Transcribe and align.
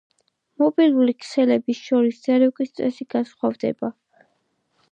მობილური 0.61 1.13
ქსელების 1.25 1.81
შორის 1.89 2.23
დარეკვის 2.29 2.73
წესი 2.81 3.07
განსხვავდება. 3.17 3.95